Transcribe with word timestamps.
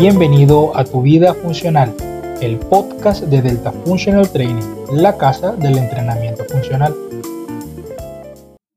Bienvenido 0.00 0.74
a 0.78 0.84
Tu 0.84 1.02
Vida 1.02 1.34
Funcional, 1.34 1.94
el 2.40 2.58
podcast 2.58 3.24
de 3.24 3.42
Delta 3.42 3.70
Functional 3.70 4.32
Training, 4.32 4.64
la 4.94 5.18
casa 5.18 5.52
del 5.52 5.76
entrenamiento 5.76 6.42
funcional. 6.46 6.94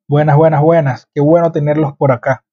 Buenas, 0.05 0.35
buenas, 0.35 0.61
buenas. 0.61 1.07
Qué 1.15 1.21
bueno 1.21 1.53
tenerlos 1.53 1.95
por 1.95 2.11
acá. 2.11 2.43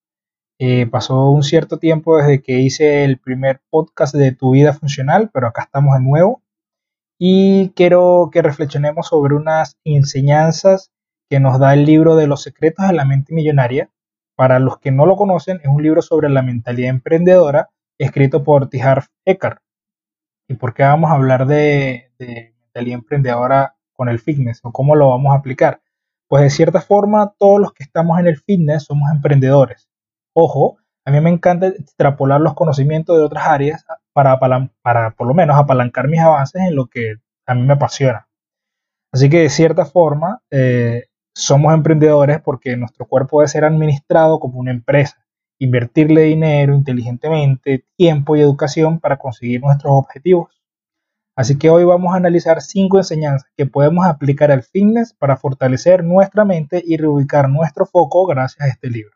Eh, 0.61 0.87
pasó 0.87 1.33
un 1.33 1.43
cierto 1.43 1.81
tiempo 1.81 2.17
desde 2.17 2.43
que 2.43 2.61
hice 2.61 3.03
el 3.03 3.19
primer 3.19 3.61
podcast 3.71 4.15
de 4.15 4.31
Tu 4.31 4.53
Vida 4.53 4.73
Funcional, 4.73 5.31
pero 5.35 5.49
acá 5.49 5.63
estamos 5.63 5.99
de 5.99 6.05
nuevo. 6.05 6.41
Y 7.19 7.71
quiero 7.71 8.31
que 8.33 8.41
reflexionemos 8.41 9.09
sobre 9.09 9.35
unas 9.35 9.79
enseñanzas 9.83 10.93
que 11.29 11.41
nos 11.41 11.59
da 11.59 11.75
el 11.75 11.87
libro 11.87 12.15
de 12.15 12.29
los 12.29 12.45
secretos 12.45 12.87
de 12.87 12.95
la 12.95 13.05
mente 13.05 13.35
millonaria. 13.35 13.91
Para 14.37 14.61
los 14.61 14.79
que 14.79 14.93
no 14.93 15.07
lo 15.07 15.17
conocen, 15.17 15.59
es 15.61 15.69
un 15.69 15.83
libro 15.83 16.03
sobre 16.03 16.31
la 16.31 16.43
mentalidad 16.43 16.91
emprendedora 16.91 17.71
escrito 18.05 18.43
por 18.43 18.69
Tijar 18.69 19.05
Eckhart. 19.25 19.63
¿Y 20.49 20.55
por 20.55 20.75
qué 20.75 20.83
vamos 20.83 21.11
a 21.11 21.15
hablar 21.15 21.47
de, 21.47 22.13
de 22.19 22.55
mentalidad 22.61 22.99
emprendedora 22.99 23.77
con 23.93 24.09
el 24.09 24.19
fitness 24.19 24.61
o 24.65 24.73
cómo 24.73 24.97
lo 24.97 25.11
vamos 25.11 25.33
a 25.33 25.39
aplicar? 25.39 25.81
Pues 26.29 26.43
de 26.43 26.51
cierta 26.51 26.81
forma 26.81 27.35
todos 27.39 27.61
los 27.61 27.73
que 27.73 27.83
estamos 27.83 28.19
en 28.19 28.27
el 28.27 28.37
fitness 28.37 28.85
somos 28.85 29.11
emprendedores. 29.11 29.89
Ojo, 30.33 30.79
a 31.05 31.11
mí 31.11 31.21
me 31.21 31.31
encanta 31.31 31.69
extrapolar 31.69 32.41
los 32.41 32.55
conocimientos 32.55 33.17
de 33.17 33.25
otras 33.25 33.47
áreas 33.47 33.85
para, 34.13 34.39
para 34.39 35.11
por 35.13 35.27
lo 35.27 35.35
menos 35.35 35.57
apalancar 35.57 36.09
mis 36.09 36.21
avances 36.21 36.63
en 36.63 36.77
lo 36.77 36.87
que 36.87 37.17
a 37.47 37.55
mí 37.55 37.63
me 37.63 37.73
apasiona. 37.75 38.29
Así 39.13 39.29
que 39.29 39.41
de 39.41 39.51
cierta 39.51 39.85
forma 39.85 40.43
eh, 40.51 41.07
somos 41.35 41.75
emprendedores 41.75 42.41
porque 42.41 42.77
nuestro 42.77 43.07
cuerpo 43.07 43.41
debe 43.41 43.49
ser 43.49 43.65
administrado 43.65 44.39
como 44.39 44.61
una 44.61 44.71
empresa 44.71 45.25
invertirle 45.61 46.23
dinero 46.23 46.75
inteligentemente, 46.75 47.85
tiempo 47.97 48.35
y 48.35 48.41
educación 48.41 48.99
para 48.99 49.19
conseguir 49.19 49.61
nuestros 49.61 49.93
objetivos. 49.93 50.61
Así 51.37 51.59
que 51.59 51.71
hoy 51.71 51.85
vamos 51.85 52.13
a 52.13 52.17
analizar 52.17 52.63
cinco 52.63 52.99
enseñanzas 52.99 53.51
que 53.57 53.67
podemos 53.67 54.07
aplicar 54.07 54.51
al 54.51 54.63
fitness 54.63 55.15
para 55.15 55.37
fortalecer 55.37 56.03
nuestra 56.03 56.45
mente 56.45 56.83
y 56.85 56.97
reubicar 56.97 57.49
nuestro 57.49 57.87
foco 57.87 58.27
gracias 58.27 58.67
a 58.67 58.69
este 58.69 58.89
libro. 58.89 59.13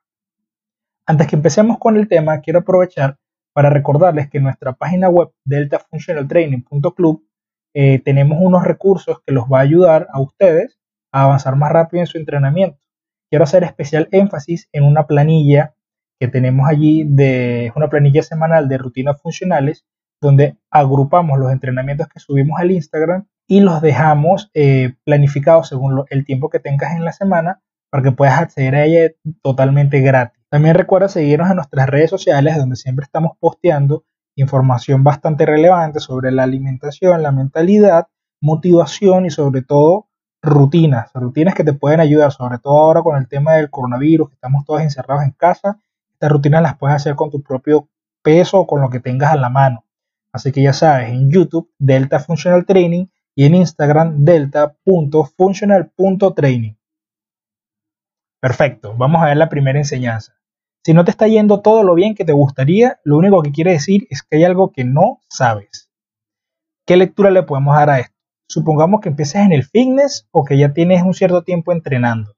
Antes 1.06 1.26
que 1.26 1.36
empecemos 1.36 1.78
con 1.78 1.96
el 1.96 2.08
tema, 2.08 2.40
quiero 2.40 2.60
aprovechar 2.60 3.18
para 3.54 3.70
recordarles 3.70 4.28
que 4.28 4.38
en 4.38 4.44
nuestra 4.44 4.74
página 4.74 5.08
web 5.08 5.30
deltafunctionaltraining.club 5.44 7.24
eh, 7.74 8.00
tenemos 8.00 8.38
unos 8.40 8.64
recursos 8.64 9.18
que 9.24 9.32
los 9.32 9.44
va 9.44 9.58
a 9.58 9.62
ayudar 9.62 10.08
a 10.12 10.20
ustedes 10.20 10.78
a 11.10 11.24
avanzar 11.24 11.56
más 11.56 11.72
rápido 11.72 12.02
en 12.02 12.06
su 12.06 12.18
entrenamiento. 12.18 12.78
Quiero 13.30 13.44
hacer 13.44 13.64
especial 13.64 14.08
énfasis 14.12 14.68
en 14.72 14.84
una 14.84 15.06
planilla 15.06 15.74
que 16.18 16.28
tenemos 16.28 16.68
allí 16.68 17.04
de 17.04 17.72
una 17.76 17.88
planilla 17.88 18.22
semanal 18.22 18.68
de 18.68 18.78
rutinas 18.78 19.20
funcionales 19.20 19.84
donde 20.20 20.56
agrupamos 20.70 21.38
los 21.38 21.52
entrenamientos 21.52 22.08
que 22.08 22.20
subimos 22.20 22.58
al 22.58 22.70
Instagram 22.70 23.26
y 23.46 23.60
los 23.60 23.82
dejamos 23.82 24.50
eh, 24.54 24.94
planificados 25.04 25.68
según 25.68 26.04
el 26.08 26.24
tiempo 26.24 26.48
que 26.48 26.60
tengas 26.60 26.96
en 26.96 27.04
la 27.04 27.12
semana 27.12 27.60
para 27.90 28.02
que 28.02 28.12
puedas 28.12 28.40
acceder 28.40 28.74
a 28.74 28.84
ella 28.84 29.12
totalmente 29.42 30.00
gratis. 30.00 30.42
También 30.48 30.74
recuerda 30.74 31.08
seguirnos 31.08 31.50
en 31.50 31.56
nuestras 31.56 31.88
redes 31.88 32.10
sociales 32.10 32.56
donde 32.56 32.76
siempre 32.76 33.04
estamos 33.04 33.32
posteando 33.38 34.04
información 34.36 35.04
bastante 35.04 35.46
relevante 35.46 36.00
sobre 36.00 36.32
la 36.32 36.44
alimentación, 36.44 37.22
la 37.22 37.32
mentalidad, 37.32 38.06
motivación 38.40 39.26
y 39.26 39.30
sobre 39.30 39.62
todo 39.62 40.08
rutinas, 40.42 41.10
rutinas 41.14 41.54
que 41.54 41.64
te 41.64 41.72
pueden 41.72 42.00
ayudar, 42.00 42.32
sobre 42.32 42.58
todo 42.58 42.78
ahora 42.78 43.02
con 43.02 43.16
el 43.16 43.28
tema 43.28 43.54
del 43.54 43.70
coronavirus, 43.70 44.28
que 44.28 44.34
estamos 44.34 44.64
todos 44.64 44.80
encerrados 44.80 45.24
en 45.24 45.30
casa 45.32 45.80
estas 46.24 46.32
rutinas 46.32 46.62
las 46.62 46.78
puedes 46.78 46.96
hacer 46.96 47.16
con 47.16 47.30
tu 47.30 47.42
propio 47.42 47.90
peso 48.22 48.60
o 48.60 48.66
con 48.66 48.80
lo 48.80 48.88
que 48.88 48.98
tengas 48.98 49.32
a 49.32 49.36
la 49.36 49.50
mano. 49.50 49.84
Así 50.32 50.52
que 50.52 50.62
ya 50.62 50.72
sabes, 50.72 51.10
en 51.10 51.30
YouTube, 51.30 51.70
Delta 51.78 52.18
Functional 52.18 52.64
Training 52.64 53.08
y 53.34 53.44
en 53.44 53.56
Instagram, 53.56 54.24
delta.functional.training. 54.24 56.76
Perfecto, 58.40 58.94
vamos 58.96 59.22
a 59.22 59.26
ver 59.26 59.36
la 59.36 59.50
primera 59.50 59.78
enseñanza. 59.78 60.32
Si 60.82 60.94
no 60.94 61.04
te 61.04 61.10
está 61.10 61.28
yendo 61.28 61.60
todo 61.60 61.82
lo 61.82 61.94
bien 61.94 62.14
que 62.14 62.24
te 62.24 62.32
gustaría, 62.32 63.00
lo 63.04 63.18
único 63.18 63.42
que 63.42 63.52
quiere 63.52 63.72
decir 63.72 64.06
es 64.08 64.22
que 64.22 64.38
hay 64.38 64.44
algo 64.44 64.72
que 64.72 64.84
no 64.84 65.20
sabes. 65.28 65.90
¿Qué 66.86 66.96
lectura 66.96 67.30
le 67.30 67.42
podemos 67.42 67.76
dar 67.76 67.90
a 67.90 68.00
esto? 68.00 68.16
Supongamos 68.48 69.02
que 69.02 69.10
empieces 69.10 69.42
en 69.42 69.52
el 69.52 69.64
fitness 69.64 70.26
o 70.30 70.42
que 70.42 70.56
ya 70.56 70.72
tienes 70.72 71.02
un 71.02 71.12
cierto 71.12 71.42
tiempo 71.42 71.70
entrenando. 71.72 72.34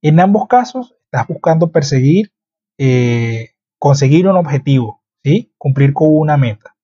En 0.00 0.20
ambos 0.20 0.46
casos, 0.46 0.94
estás 1.06 1.26
buscando 1.26 1.72
perseguir 1.72 2.30
eh, 2.78 3.50
conseguir 3.78 4.28
un 4.28 4.36
objetivo, 4.36 5.02
¿sí? 5.24 5.52
cumplir 5.58 5.92
con 5.92 6.08
una 6.10 6.36
meta. 6.36 6.76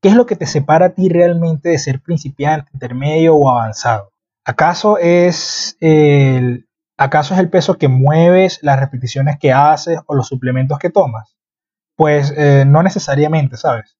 ¿Qué 0.00 0.08
es 0.08 0.14
lo 0.16 0.26
que 0.26 0.36
te 0.36 0.46
separa 0.46 0.86
a 0.86 0.94
ti 0.94 1.08
realmente 1.08 1.68
de 1.68 1.78
ser 1.78 2.00
principiante, 2.00 2.70
intermedio 2.74 3.36
o 3.36 3.48
avanzado? 3.48 4.12
¿Acaso 4.44 4.98
es 4.98 5.76
el, 5.80 6.66
¿Acaso 6.96 7.34
es 7.34 7.40
el 7.40 7.50
peso 7.50 7.78
que 7.78 7.88
mueves, 7.88 8.58
las 8.62 8.78
repeticiones 8.78 9.38
que 9.38 9.52
haces 9.52 10.00
o 10.06 10.14
los 10.14 10.26
suplementos 10.26 10.78
que 10.78 10.90
tomas? 10.90 11.36
Pues 11.96 12.32
eh, 12.36 12.64
no 12.66 12.82
necesariamente, 12.82 13.56
¿sabes? 13.56 13.96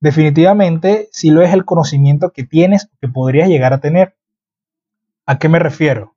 Definitivamente 0.00 1.08
si 1.12 1.30
lo 1.30 1.42
es 1.42 1.52
el 1.52 1.64
conocimiento 1.64 2.32
que 2.32 2.44
tienes 2.44 2.84
o 2.84 2.96
que 3.00 3.08
podrías 3.08 3.48
llegar 3.48 3.72
a 3.72 3.80
tener. 3.80 4.16
¿A 5.26 5.38
qué 5.38 5.48
me 5.48 5.58
refiero? 5.58 6.16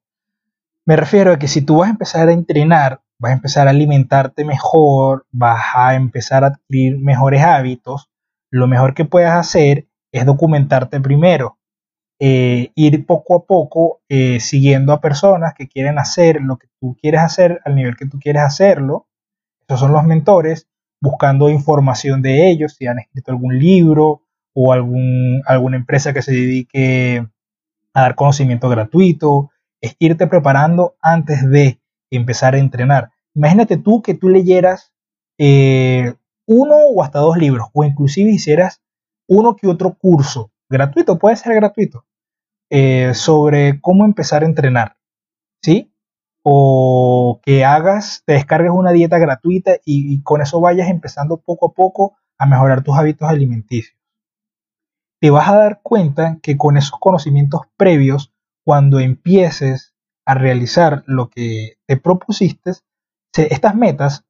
Me 0.85 0.95
refiero 0.95 1.31
a 1.31 1.39
que 1.39 1.47
si 1.47 1.61
tú 1.61 1.77
vas 1.77 1.87
a 1.87 1.91
empezar 1.91 2.27
a 2.27 2.33
entrenar 2.33 3.01
vas 3.21 3.29
a 3.29 3.35
empezar 3.35 3.67
a 3.67 3.69
alimentarte 3.69 4.43
mejor, 4.43 5.27
vas 5.31 5.61
a 5.75 5.93
empezar 5.93 6.43
a 6.43 6.47
adquirir 6.47 6.97
mejores 6.97 7.43
hábitos, 7.43 8.09
lo 8.49 8.67
mejor 8.67 8.95
que 8.95 9.05
puedas 9.05 9.37
hacer 9.37 9.87
es 10.11 10.25
documentarte 10.25 10.99
primero, 10.99 11.59
eh, 12.19 12.71
ir 12.73 13.05
poco 13.05 13.35
a 13.35 13.45
poco 13.45 14.01
eh, 14.09 14.39
siguiendo 14.39 14.91
a 14.91 15.01
personas 15.01 15.53
que 15.53 15.67
quieren 15.67 15.99
hacer 15.99 16.41
lo 16.41 16.57
que 16.57 16.67
tú 16.79 16.97
quieres 16.99 17.21
hacer 17.21 17.61
al 17.63 17.75
nivel 17.75 17.95
que 17.95 18.07
tú 18.07 18.19
quieres 18.19 18.41
hacerlo. 18.41 19.07
Esos 19.67 19.81
son 19.81 19.93
los 19.93 20.03
mentores, 20.03 20.67
buscando 20.99 21.49
información 21.51 22.23
de 22.23 22.49
ellos, 22.49 22.73
si 22.73 22.87
han 22.87 22.97
escrito 22.97 23.31
algún 23.31 23.59
libro 23.59 24.23
o 24.53 24.73
algún, 24.73 25.43
alguna 25.45 25.77
empresa 25.77 26.11
que 26.11 26.23
se 26.23 26.31
dedique 26.31 27.23
a 27.93 28.01
dar 28.01 28.15
conocimiento 28.15 28.67
gratuito, 28.67 29.51
es 29.79 29.95
irte 29.99 30.25
preparando 30.25 30.95
antes 31.01 31.47
de 31.47 31.80
empezar 32.11 32.55
a 32.55 32.59
entrenar. 32.59 33.11
Imagínate 33.33 33.77
tú 33.77 34.01
que 34.01 34.13
tú 34.13 34.29
leyeras 34.29 34.93
eh, 35.37 36.13
uno 36.45 36.75
o 36.75 37.03
hasta 37.03 37.19
dos 37.19 37.37
libros, 37.37 37.67
o 37.73 37.83
inclusive 37.83 38.31
hicieras 38.31 38.81
uno 39.27 39.55
que 39.55 39.67
otro 39.67 39.97
curso 39.97 40.51
gratuito, 40.69 41.17
puede 41.17 41.35
ser 41.35 41.55
gratuito, 41.55 42.05
eh, 42.69 43.13
sobre 43.13 43.79
cómo 43.81 44.05
empezar 44.05 44.43
a 44.43 44.45
entrenar, 44.45 44.97
¿sí? 45.61 45.93
O 46.43 47.39
que 47.43 47.65
hagas, 47.65 48.23
te 48.25 48.33
descargues 48.33 48.71
una 48.71 48.91
dieta 48.91 49.17
gratuita 49.19 49.75
y, 49.85 50.13
y 50.13 50.21
con 50.23 50.41
eso 50.41 50.59
vayas 50.59 50.89
empezando 50.89 51.37
poco 51.37 51.67
a 51.67 51.73
poco 51.73 52.17
a 52.37 52.45
mejorar 52.45 52.83
tus 52.83 52.97
hábitos 52.97 53.29
alimenticios. 53.29 53.97
Te 55.21 55.29
vas 55.29 55.49
a 55.49 55.55
dar 55.55 55.81
cuenta 55.83 56.39
que 56.41 56.57
con 56.57 56.77
esos 56.77 56.97
conocimientos 56.99 57.61
previos, 57.77 58.33
cuando 58.65 58.99
empieces 58.99 59.90
a 60.25 60.33
realizar 60.33 61.03
lo 61.07 61.29
que 61.29 61.77
te 61.85 61.97
propusiste, 61.97 62.71
estas 63.35 63.75
metas 63.75 64.25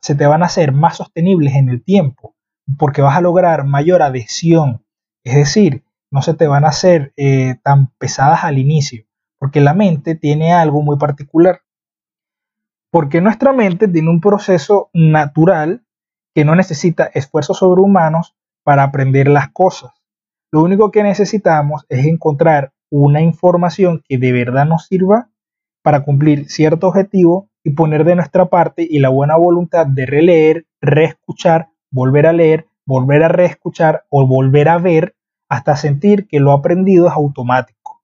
se 0.00 0.14
te 0.14 0.26
van 0.26 0.42
a 0.42 0.46
hacer 0.46 0.72
más 0.72 0.96
sostenibles 0.96 1.54
en 1.54 1.68
el 1.68 1.82
tiempo 1.82 2.36
porque 2.78 3.02
vas 3.02 3.16
a 3.16 3.20
lograr 3.20 3.64
mayor 3.64 4.02
adhesión. 4.02 4.84
Es 5.24 5.34
decir, 5.34 5.84
no 6.10 6.22
se 6.22 6.34
te 6.34 6.46
van 6.46 6.64
a 6.64 6.68
hacer 6.68 7.12
eh, 7.16 7.56
tan 7.62 7.88
pesadas 7.98 8.44
al 8.44 8.58
inicio 8.58 9.06
porque 9.38 9.60
la 9.60 9.74
mente 9.74 10.14
tiene 10.14 10.52
algo 10.52 10.82
muy 10.82 10.98
particular. 10.98 11.62
Porque 12.90 13.20
nuestra 13.20 13.52
mente 13.52 13.88
tiene 13.88 14.10
un 14.10 14.20
proceso 14.20 14.90
natural 14.92 15.84
que 16.34 16.44
no 16.44 16.54
necesita 16.54 17.04
esfuerzos 17.14 17.58
sobrehumanos 17.58 18.36
para 18.62 18.82
aprender 18.82 19.28
las 19.28 19.50
cosas. 19.50 19.92
Lo 20.50 20.62
único 20.62 20.90
que 20.90 21.02
necesitamos 21.02 21.84
es 21.88 22.06
encontrar 22.06 22.72
una 22.90 23.20
información 23.20 24.02
que 24.08 24.18
de 24.18 24.32
verdad 24.32 24.66
nos 24.66 24.86
sirva 24.86 25.30
para 25.86 26.00
cumplir 26.00 26.50
cierto 26.50 26.88
objetivo 26.88 27.48
y 27.62 27.70
poner 27.70 28.02
de 28.02 28.16
nuestra 28.16 28.46
parte 28.46 28.84
y 28.90 28.98
la 28.98 29.08
buena 29.08 29.36
voluntad 29.36 29.86
de 29.86 30.04
releer, 30.04 30.66
reescuchar, 30.80 31.68
volver 31.92 32.26
a 32.26 32.32
leer, 32.32 32.66
volver 32.84 33.22
a 33.22 33.28
reescuchar 33.28 34.04
o 34.10 34.26
volver 34.26 34.68
a 34.68 34.78
ver 34.78 35.14
hasta 35.48 35.76
sentir 35.76 36.26
que 36.26 36.40
lo 36.40 36.50
aprendido 36.50 37.06
es 37.06 37.12
automático. 37.12 38.02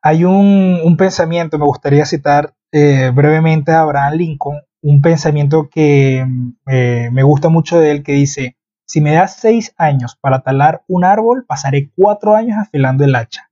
Hay 0.00 0.22
un, 0.22 0.94
pensamiento, 0.96 1.58
me 1.58 1.66
gustaría 1.66 2.06
citar 2.06 2.54
eh, 2.70 3.10
brevemente 3.12 3.72
a 3.72 3.80
Abraham 3.80 4.14
Lincoln, 4.14 4.60
un 4.82 5.02
pensamiento 5.02 5.68
que 5.68 6.24
eh, 6.68 7.10
me 7.10 7.22
gusta 7.24 7.48
mucho 7.48 7.80
de 7.80 7.90
él, 7.90 8.04
que 8.04 8.12
dice, 8.12 8.56
si 8.86 9.00
me 9.00 9.12
das 9.12 9.40
seis 9.40 9.74
años 9.76 10.16
para 10.20 10.44
talar 10.44 10.84
un 10.86 11.02
árbol, 11.02 11.44
pasaré 11.48 11.90
cuatro 11.96 12.36
años 12.36 12.58
afilando 12.58 13.02
el 13.02 13.16
hacha. 13.16 13.50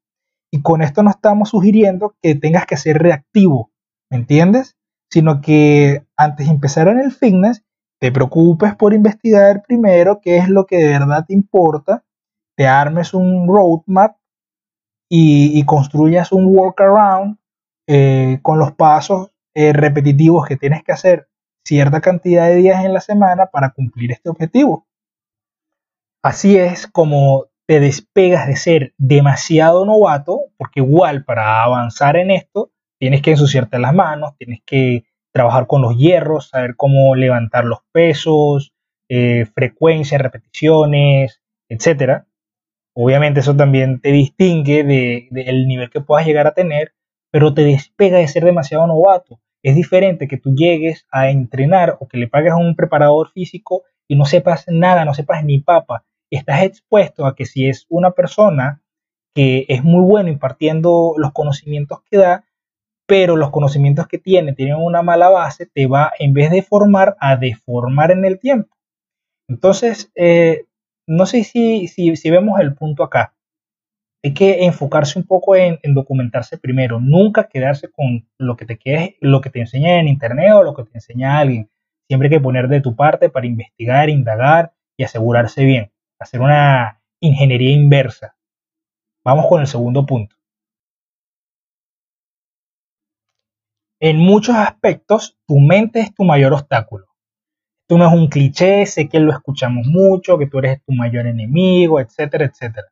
Y 0.54 0.62
con 0.62 0.82
esto 0.82 1.02
no 1.02 1.10
estamos 1.10 1.48
sugiriendo 1.48 2.14
que 2.22 2.36
tengas 2.36 2.64
que 2.64 2.76
ser 2.76 2.98
reactivo, 2.98 3.72
¿me 4.08 4.18
entiendes? 4.18 4.76
Sino 5.10 5.40
que 5.40 6.06
antes 6.16 6.46
de 6.46 6.52
empezar 6.52 6.86
en 6.86 7.00
el 7.00 7.10
fitness, 7.10 7.64
te 8.00 8.12
preocupes 8.12 8.76
por 8.76 8.94
investigar 8.94 9.64
primero 9.66 10.20
qué 10.22 10.36
es 10.36 10.48
lo 10.48 10.64
que 10.64 10.76
de 10.76 10.90
verdad 10.90 11.24
te 11.26 11.34
importa, 11.34 12.04
te 12.56 12.68
armes 12.68 13.14
un 13.14 13.48
roadmap 13.48 14.16
y, 15.10 15.64
construyas 15.64 16.30
un 16.30 16.46
workaround 16.46 17.36
eh, 17.88 18.38
con 18.42 18.60
los 18.60 18.70
pasos 18.70 19.32
eh, 19.54 19.72
repetitivos 19.72 20.46
que 20.46 20.56
tienes 20.56 20.84
que 20.84 20.92
hacer 20.92 21.26
cierta 21.64 22.00
cantidad 22.00 22.46
de 22.46 22.54
días 22.54 22.84
en 22.84 22.94
la 22.94 23.00
semana 23.00 23.46
para 23.46 23.70
cumplir 23.70 24.12
este 24.12 24.28
objetivo. 24.28 24.86
Así 26.22 26.56
es 26.56 26.86
como 26.86 27.46
te 27.66 27.80
despegas 27.80 28.46
de 28.46 28.56
ser 28.56 28.94
demasiado 28.98 29.84
novato, 29.84 30.46
porque 30.56 30.80
igual 30.80 31.24
para 31.24 31.62
avanzar 31.62 32.16
en 32.16 32.30
esto 32.30 32.70
tienes 32.98 33.22
que 33.22 33.32
ensuciarte 33.32 33.78
las 33.78 33.94
manos, 33.94 34.36
tienes 34.36 34.60
que 34.64 35.04
trabajar 35.32 35.66
con 35.66 35.82
los 35.82 35.96
hierros, 35.96 36.48
saber 36.48 36.76
cómo 36.76 37.14
levantar 37.16 37.64
los 37.64 37.80
pesos, 37.92 38.72
eh, 39.08 39.46
frecuencias, 39.54 40.20
repeticiones, 40.20 41.42
etc. 41.68 42.24
Obviamente 42.94 43.40
eso 43.40 43.56
también 43.56 44.00
te 44.00 44.12
distingue 44.12 44.84
del 44.84 45.66
nivel 45.66 45.90
que 45.90 46.00
puedas 46.00 46.26
llegar 46.26 46.46
a 46.46 46.54
tener, 46.54 46.94
pero 47.32 47.52
te 47.52 47.62
despega 47.64 48.18
de 48.18 48.28
ser 48.28 48.44
demasiado 48.44 48.86
novato. 48.86 49.40
Es 49.62 49.74
diferente 49.74 50.28
que 50.28 50.36
tú 50.36 50.54
llegues 50.54 51.06
a 51.10 51.30
entrenar 51.30 51.96
o 51.98 52.06
que 52.06 52.18
le 52.18 52.28
pagues 52.28 52.52
a 52.52 52.56
un 52.56 52.76
preparador 52.76 53.32
físico 53.32 53.82
y 54.06 54.14
no 54.14 54.26
sepas 54.26 54.66
nada, 54.68 55.04
no 55.04 55.14
sepas 55.14 55.44
ni 55.44 55.58
papa. 55.60 56.04
Estás 56.30 56.62
expuesto 56.62 57.26
a 57.26 57.34
que 57.34 57.46
si 57.46 57.68
es 57.68 57.86
una 57.88 58.12
persona 58.12 58.82
que 59.34 59.66
es 59.68 59.82
muy 59.82 60.02
bueno 60.02 60.30
impartiendo 60.30 61.14
los 61.16 61.32
conocimientos 61.32 62.00
que 62.10 62.18
da, 62.18 62.44
pero 63.06 63.36
los 63.36 63.50
conocimientos 63.50 64.06
que 64.06 64.18
tiene 64.18 64.54
tienen 64.54 64.76
una 64.76 65.02
mala 65.02 65.28
base, 65.28 65.66
te 65.66 65.86
va 65.86 66.12
en 66.18 66.32
vez 66.32 66.50
de 66.50 66.62
formar 66.62 67.16
a 67.20 67.36
deformar 67.36 68.10
en 68.10 68.24
el 68.24 68.38
tiempo. 68.38 68.74
Entonces, 69.48 70.10
eh, 70.14 70.66
no 71.06 71.26
sé 71.26 71.44
si, 71.44 71.88
si, 71.88 72.30
vemos 72.30 72.60
el 72.60 72.74
punto 72.74 73.02
acá. 73.02 73.34
Hay 74.22 74.32
que 74.32 74.64
enfocarse 74.64 75.18
un 75.18 75.26
poco 75.26 75.54
en, 75.54 75.78
documentarse 75.92 76.56
primero, 76.56 76.98
nunca 76.98 77.46
quedarse 77.48 77.90
con 77.90 78.26
lo 78.38 78.56
que 78.56 78.64
te 78.64 78.78
quede, 78.78 79.16
lo 79.20 79.42
que 79.42 79.50
te 79.50 79.60
enseña 79.60 79.98
en 79.98 80.08
internet 80.08 80.52
o 80.54 80.62
lo 80.62 80.74
que 80.74 80.84
te 80.84 80.92
enseña 80.94 81.38
alguien. 81.38 81.68
Siempre 82.08 82.28
hay 82.28 82.36
que 82.36 82.40
poner 82.40 82.68
de 82.68 82.80
tu 82.80 82.96
parte 82.96 83.28
para 83.28 83.46
investigar, 83.46 84.08
indagar 84.08 84.72
y 84.96 85.04
asegurarse 85.04 85.64
bien, 85.64 85.92
hacer 86.18 86.40
una 86.40 87.00
ingeniería 87.20 87.72
inversa. 87.72 88.36
Vamos 89.24 89.46
con 89.48 89.60
el 89.60 89.66
segundo 89.66 90.04
punto. 90.04 90.36
En 94.00 94.18
muchos 94.18 94.54
aspectos, 94.56 95.38
tu 95.46 95.58
mente 95.60 96.00
es 96.00 96.14
tu 96.14 96.24
mayor 96.24 96.52
obstáculo. 96.52 97.06
Tú 97.88 97.96
no 97.98 98.06
es 98.06 98.12
un 98.12 98.28
cliché, 98.28 98.86
sé 98.86 99.08
que 99.08 99.20
lo 99.20 99.32
escuchamos 99.32 99.86
mucho, 99.86 100.38
que 100.38 100.46
tú 100.46 100.58
eres 100.58 100.82
tu 100.84 100.92
mayor 100.92 101.26
enemigo, 101.26 102.00
etcétera, 102.00 102.46
etcétera. 102.46 102.88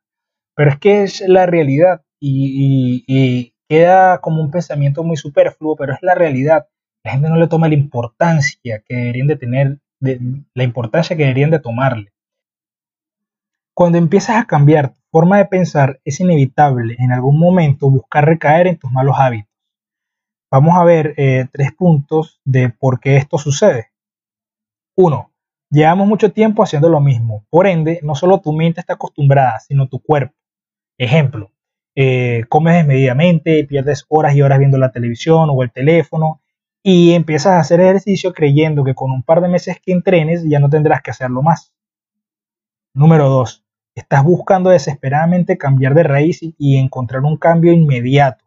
Pero 0.55 0.69
es 0.71 0.79
que 0.79 1.03
es 1.03 1.21
la 1.27 1.45
realidad 1.45 2.01
y, 2.19 3.53
queda 3.69 4.21
como 4.21 4.41
un 4.41 4.51
pensamiento 4.51 5.03
muy 5.03 5.17
superfluo, 5.17 5.75
pero 5.75 5.93
es 5.93 5.99
la 6.01 6.13
realidad. 6.13 6.67
La 7.03 7.11
gente 7.11 7.29
no 7.29 7.37
le 7.37 7.47
toma 7.47 7.67
la 7.67 7.73
importancia 7.73 8.83
que 8.85 8.95
deberían 8.95 9.27
de 9.27 9.35
tener, 9.35 9.79
la 9.99 10.63
importancia 10.63 11.17
que 11.17 11.23
deberían 11.23 11.49
de 11.49 11.59
tomarle. 11.59 12.12
Cuando 13.75 13.97
empiezas 13.97 14.35
a 14.35 14.45
cambiar 14.45 14.93
tu 14.93 15.01
forma 15.11 15.39
de 15.39 15.45
pensar, 15.45 15.99
es 16.05 16.19
inevitable 16.19 16.95
en 16.99 17.11
algún 17.11 17.39
momento 17.39 17.89
buscar 17.89 18.23
recaer 18.23 18.67
en 18.67 18.77
tus 18.77 18.91
malos 18.91 19.15
hábitos. 19.17 19.51
Vamos 20.51 20.75
a 20.75 20.83
ver 20.83 21.15
eh, 21.17 21.47
tres 21.51 21.71
puntos 21.71 22.39
de 22.45 22.69
por 22.69 22.99
qué 22.99 23.17
esto 23.17 23.39
sucede. 23.39 23.87
Uno, 24.95 25.31
llevamos 25.71 26.07
mucho 26.07 26.31
tiempo 26.31 26.61
haciendo 26.61 26.87
lo 26.87 26.99
mismo. 26.99 27.47
Por 27.49 27.65
ende, 27.65 27.99
no 28.03 28.13
solo 28.13 28.41
tu 28.41 28.53
mente 28.53 28.79
está 28.79 28.93
acostumbrada, 28.93 29.59
sino 29.59 29.87
tu 29.87 29.99
cuerpo. 29.99 30.35
Ejemplo, 30.99 31.51
eh, 31.95 32.43
comes 32.49 32.75
desmedidamente, 32.75 33.63
pierdes 33.63 34.05
horas 34.07 34.35
y 34.35 34.43
horas 34.43 34.59
viendo 34.59 34.77
la 34.77 34.91
televisión 34.91 35.49
o 35.51 35.63
el 35.63 35.71
teléfono 35.71 36.41
y 36.83 37.13
empiezas 37.13 37.53
a 37.53 37.59
hacer 37.59 37.79
ejercicio 37.79 38.33
creyendo 38.33 38.83
que 38.83 38.93
con 38.93 39.09
un 39.09 39.23
par 39.23 39.41
de 39.41 39.47
meses 39.47 39.79
que 39.81 39.91
entrenes 39.91 40.43
ya 40.47 40.59
no 40.59 40.69
tendrás 40.69 41.01
que 41.01 41.09
hacerlo 41.09 41.41
más. 41.41 41.73
Número 42.93 43.27
2. 43.27 43.62
Estás 43.95 44.23
buscando 44.23 44.71
desesperadamente 44.71 45.57
cambiar 45.57 45.93
de 45.93 46.03
raíz 46.03 46.41
y 46.41 46.77
encontrar 46.77 47.23
un 47.23 47.37
cambio 47.37 47.71
inmediato. 47.73 48.43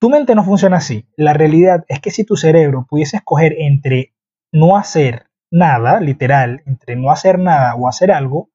Tu 0.00 0.10
mente 0.10 0.34
no 0.34 0.44
funciona 0.44 0.78
así. 0.78 1.06
La 1.16 1.34
realidad 1.34 1.84
es 1.88 2.00
que 2.00 2.10
si 2.10 2.24
tu 2.24 2.36
cerebro 2.36 2.86
pudiese 2.88 3.18
escoger 3.18 3.54
entre 3.58 4.14
no 4.50 4.76
hacer 4.76 5.26
nada, 5.50 6.00
literal, 6.00 6.62
entre 6.66 6.96
no 6.96 7.10
hacer 7.10 7.38
nada 7.38 7.74
o 7.76 7.86
hacer 7.86 8.10
algo, 8.10 8.50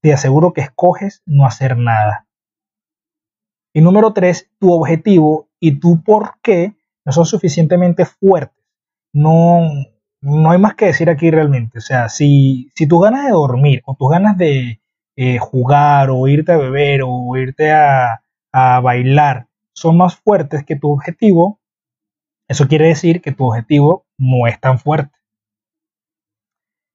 te 0.00 0.12
aseguro 0.12 0.52
que 0.52 0.62
escoges 0.62 1.22
no 1.26 1.46
hacer 1.46 1.76
nada. 1.76 2.26
Y 3.72 3.82
número 3.82 4.12
tres, 4.14 4.50
tu 4.58 4.72
objetivo 4.72 5.48
y 5.60 5.78
tu 5.78 6.02
por 6.02 6.40
qué 6.42 6.74
no 7.04 7.12
son 7.12 7.26
suficientemente 7.26 8.04
fuertes. 8.04 8.64
No, 9.12 9.68
no 10.22 10.50
hay 10.50 10.58
más 10.58 10.74
que 10.74 10.86
decir 10.86 11.10
aquí 11.10 11.30
realmente. 11.30 11.78
O 11.78 11.82
sea, 11.82 12.08
si, 12.08 12.70
si 12.74 12.88
tus 12.88 13.02
ganas 13.02 13.26
de 13.26 13.32
dormir 13.32 13.82
o 13.84 13.94
tus 13.94 14.10
ganas 14.10 14.36
de 14.38 14.80
eh, 15.16 15.38
jugar 15.38 16.10
o 16.10 16.28
irte 16.28 16.52
a 16.52 16.58
beber 16.58 17.00
o 17.04 17.36
irte 17.36 17.72
a, 17.72 18.22
a 18.52 18.80
bailar 18.80 19.48
son 19.74 19.98
más 19.98 20.16
fuertes 20.16 20.64
que 20.64 20.76
tu 20.76 20.90
objetivo, 20.90 21.60
eso 22.48 22.66
quiere 22.68 22.88
decir 22.88 23.20
que 23.20 23.32
tu 23.32 23.46
objetivo 23.46 24.06
no 24.16 24.46
es 24.46 24.58
tan 24.60 24.78
fuerte. 24.78 25.16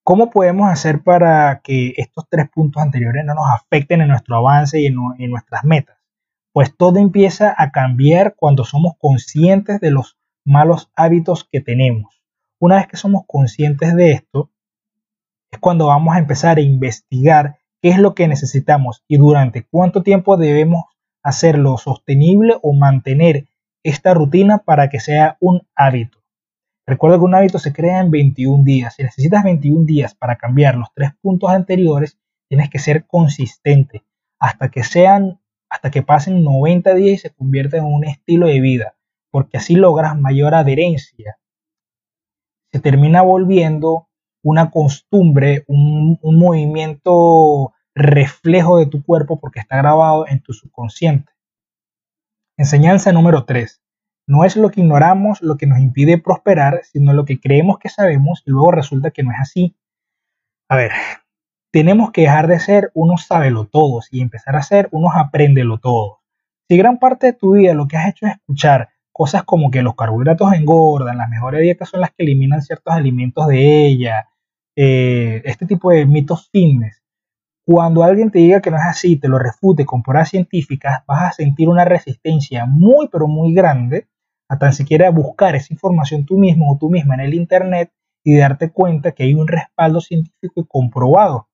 ¿Cómo 0.03 0.31
podemos 0.31 0.68
hacer 0.69 1.03
para 1.03 1.62
que 1.63 1.94
estos 1.97 2.25
tres 2.27 2.50
puntos 2.50 2.81
anteriores 2.81 3.23
no 3.23 3.35
nos 3.35 3.45
afecten 3.53 4.01
en 4.01 4.07
nuestro 4.07 4.35
avance 4.35 4.81
y 4.81 4.88
en, 4.88 4.95
nuestras 5.29 5.63
metas? 5.63 5.97
Pues 6.53 6.75
todo 6.75 6.97
empieza 6.97 7.53
a 7.56 7.71
cambiar 7.71 8.35
cuando 8.35 8.65
somos 8.65 8.94
conscientes 8.97 9.79
de 9.79 9.91
los 9.91 10.17
malos 10.44 10.91
hábitos 10.95 11.47
que 11.50 11.62
tenemos. 11.62 12.19
Una 12.59 12.77
vez 12.77 12.88
que 12.88 12.97
somos 12.97 13.24
conscientes 13.27 13.95
de 13.95 14.12
esto, 14.12 14.50
es 15.51 15.59
cuando 15.59 15.88
vamos 15.88 16.15
a 16.15 16.19
empezar 16.19 16.57
a 16.57 16.62
investigar 16.62 17.59
qué 17.81 17.89
es 17.89 17.98
lo 17.98 18.13
que 18.16 18.28
necesitamos 18.28 19.04
y 19.07 19.18
durante 19.18 19.65
cuánto 19.65 20.03
tiempo 20.03 20.38
debemos 20.38 20.86
hacerlo 21.24 21.77
sostenible 21.77 22.58
o 22.62 22.74
mantener 22.74 23.48
esta 23.84 24.13
rutina 24.13 24.60
para 24.60 24.89
que 24.89 25.00
sea 25.00 25.38
un 25.39 25.67
hábito. 25.75 26.20
Recuerda 26.88 27.17
que 27.17 27.24
un 27.24 27.36
hábito 27.36 27.60
se 27.60 27.74
crea 27.74 28.00
en 28.00 28.12
21 28.12 28.63
días. 28.63 28.96
Si 28.96 29.03
necesitas 29.03 29.44
21 29.44 29.86
días 29.86 30.15
para 30.15 30.38
cambiar 30.38 30.75
los 30.75 30.89
tres 30.94 31.12
puntos 31.22 31.50
anteriores, 31.50 32.17
tienes 32.50 32.70
que 32.70 32.79
ser 32.79 33.05
consistente 33.08 34.03
hasta 34.39 34.70
que 34.70 34.84
sean, 34.84 35.39
hasta 35.70 35.91
que 35.91 36.01
pasen 36.01 36.44
90 36.44 36.94
días 36.96 37.13
y 37.13 37.17
se 37.17 37.29
convierta 37.29 37.77
en 37.77 37.86
un 37.86 38.03
estilo 38.03 38.48
de 38.48 38.60
vida, 38.60 38.96
porque 39.32 39.58
así 39.58 39.75
logras 39.75 40.20
mayor 40.20 40.55
adherencia. 40.55 41.38
Se 42.72 42.79
termina 42.79 43.22
volviendo 43.22 44.10
una 44.44 44.72
costumbre, 44.72 45.63
un, 45.67 46.17
un 46.22 46.39
movimiento 46.39 47.74
reflejo 48.03 48.77
de 48.77 48.86
tu 48.86 49.03
cuerpo 49.03 49.39
porque 49.39 49.60
está 49.60 49.77
grabado 49.77 50.27
en 50.27 50.41
tu 50.41 50.53
subconsciente. 50.53 51.31
Enseñanza 52.58 53.12
número 53.12 53.46
3. 53.46 53.81
No 54.27 54.46
es 54.46 54.55
lo 54.55 54.70
que 54.70 54.81
ignoramos 54.81 55.41
lo 55.41 55.58
que 55.58 55.65
nos 55.67 55.79
impide 55.79 56.17
prosperar, 56.17 56.81
sino 56.84 57.13
lo 57.13 57.25
que 57.25 57.39
creemos 57.39 57.79
que 57.79 57.89
sabemos 57.89 58.43
y 58.46 58.51
luego 58.51 58.72
resulta 58.72 59.12
que 59.12 59.24
no 59.24 59.31
es 59.31 59.39
así. 59.39 59.75
A 60.70 60.75
ver, 60.75 60.91
tenemos 61.72 62.12
que 62.12 62.22
dejar 62.22 62.48
de 62.48 62.60
ser 62.60 62.91
unos 62.93 63.27
todos 63.72 64.08
y 64.12 64.22
empezar 64.22 64.55
a 64.55 64.62
ser 64.62 64.89
unos 64.91 65.13
apréndelo 65.15 65.79
todos. 65.79 66.20
Si 66.70 66.77
gran 66.77 67.00
parte 67.00 67.27
de 67.27 67.34
tu 67.34 67.53
vida 67.53 67.74
lo 67.74 67.88
que 67.88 67.98
has 67.98 68.10
hecho 68.10 68.27
es 68.27 68.34
escuchar 68.34 68.89
cosas 69.12 69.43
como 69.43 69.72
que 69.72 69.81
los 69.81 69.96
carbohidratos 69.96 70.53
engordan, 70.53 71.17
las 71.17 71.29
mejores 71.29 71.62
dietas 71.62 71.89
son 71.89 72.01
las 72.01 72.12
que 72.12 72.24
eliminan 72.24 72.62
ciertos 72.62 72.93
alimentos 72.93 73.48
de 73.48 73.86
ella, 73.86 74.29
eh, 74.75 75.41
este 75.46 75.65
tipo 75.65 75.91
de 75.91 76.05
mitos 76.05 76.50
fitness, 76.50 77.00
cuando 77.65 78.03
alguien 78.03 78.32
te 78.32 78.39
diga 78.39 78.62
que 78.62 78.72
no 78.72 78.77
es 78.77 78.84
así, 78.88 79.18
te 79.18 79.27
lo 79.27 79.38
refute 79.38 79.86
con 79.86 80.03
pruebas 80.03 80.30
científicas, 80.30 81.03
vas 81.08 81.30
a 81.30 81.32
sentir 81.34 81.70
una 81.70 81.86
resistencia 81.86 82.65
muy, 82.65 83.08
pero 83.10 83.27
muy 83.27 83.53
grande 83.53 84.08
a 84.50 84.58
tan 84.58 84.74
siquiera 84.74 85.10
buscar 85.12 85.56
esa 85.56 85.74
información 85.74 86.25
tú 86.25 86.38
mismo 86.38 86.72
o 86.72 86.77
tú 86.77 86.89
misma 86.89 87.15
en 87.15 87.22
el 87.22 87.34
Internet 87.34 87.91
y 88.24 88.38
darte 88.38 88.72
cuenta 88.72 89.13
que 89.13 89.24
hay 89.24 89.34
un 89.34 89.48
respaldo 89.48 90.01
científico 90.01 90.65
comprobado. 90.68 91.48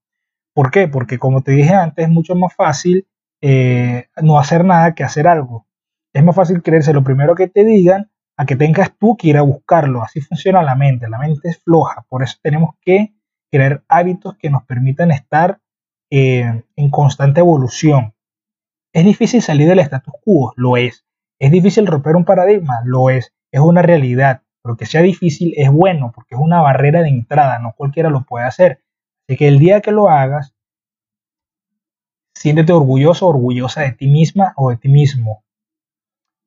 ¿Por 0.54 0.72
qué? 0.72 0.88
Porque 0.88 1.20
como 1.20 1.44
te 1.44 1.52
dije 1.52 1.74
antes, 1.74 2.06
es 2.06 2.12
mucho 2.12 2.36
más 2.36 2.56
fácil 2.56 3.08
eh, 3.42 4.08
no 4.22 4.40
hacer 4.40 4.66
nada 4.66 4.96
que 4.96 5.04
hacer 5.04 5.28
algo. 5.28 5.68
Es 6.14 6.24
más 6.24 6.36
fácil 6.36 6.64
creerse 6.64 6.94
lo 6.94 7.04
primero 7.04 7.36
que 7.36 7.48
te 7.48 7.64
digan 7.64 8.10
a 8.38 8.46
que 8.46 8.56
tengas 8.56 8.98
tú 8.98 9.16
que 9.16 9.28
ir 9.28 9.38
a 9.38 9.44
buscarlo. 9.44 10.02
Así 10.02 10.20
funciona 10.22 10.64
la 10.64 10.76
mente. 10.76 11.08
La 11.10 11.20
mente 11.20 11.50
es 11.50 11.62
floja. 11.62 12.06
Por 12.10 12.24
eso 12.24 12.38
tenemos 12.42 12.72
que 12.82 13.14
crear 13.52 13.84
hábitos 13.88 14.36
que 14.38 14.50
nos 14.50 14.64
permitan 14.64 15.12
estar 15.12 15.60
eh, 16.10 16.64
en 16.76 16.90
constante 16.90 17.40
evolución. 17.42 18.14
¿Es 18.94 19.06
difícil 19.06 19.42
salir 19.42 19.68
del 19.68 19.80
status 19.80 20.14
quo? 20.24 20.54
Lo 20.56 20.78
es. 20.78 21.06
¿Es 21.40 21.52
difícil 21.52 21.86
romper 21.88 22.16
un 22.16 22.26
paradigma? 22.26 22.82
Lo 22.86 23.10
es. 23.10 23.34
Es 23.52 23.62
una 23.62 23.82
realidad. 23.82 24.44
pero 24.62 24.76
que 24.76 24.86
sea 24.86 25.02
difícil 25.02 25.54
es 25.56 25.72
bueno 25.72 26.12
porque 26.14 26.36
es 26.36 26.42
una 26.42 26.62
barrera 26.62 27.02
de 27.02 27.10
entrada, 27.10 27.60
no 27.60 27.74
cualquiera 27.78 28.10
lo 28.10 28.26
puede 28.26 28.46
hacer. 28.46 28.82
Así 29.28 29.38
que 29.38 29.48
el 29.48 29.60
día 29.60 29.82
que 29.82 29.92
lo 29.92 30.10
hagas, 30.10 30.54
siéntete 32.36 32.74
orgulloso, 32.74 33.28
orgullosa 33.28 33.82
de 33.82 33.94
ti 33.94 34.08
misma 34.08 34.54
o 34.58 34.70
de 34.70 34.78
ti 34.78 34.90
mismo. 34.90 35.44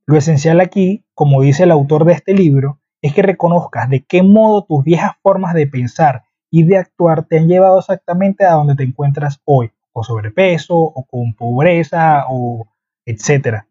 Lo 0.07 0.17
esencial 0.17 0.61
aquí, 0.61 1.05
como 1.14 1.40
dice 1.40 1.62
el 1.62 1.71
autor 1.71 2.05
de 2.05 2.12
este 2.12 2.35
libro, 2.35 2.81
es 3.00 3.14
que 3.14 3.23
reconozcas 3.23 3.88
de 3.88 4.05
qué 4.05 4.23
modo 4.23 4.64
tus 4.64 4.85
viejas 4.85 5.12
formas 5.23 5.55
de 5.55 5.67
pensar 5.67 6.25
y 6.50 6.64
de 6.64 6.78
actuar 6.78 7.25
te 7.25 7.38
han 7.38 7.49
llevado 7.49 7.78
exactamente 7.78 8.45
a 8.45 8.54
donde 8.54 8.75
te 8.75 8.83
encuentras 8.83 9.40
hoy, 9.45 9.71
o 9.92 10.02
sobrepeso, 10.02 10.76
o 10.76 11.04
con 11.04 11.35
pobreza, 11.35 12.25
o 12.28 12.69
etcétera. 13.04 13.66